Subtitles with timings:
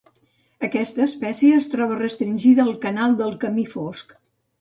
[0.67, 4.17] Aquesta espècie es troba restringida al canal del camí Fosc.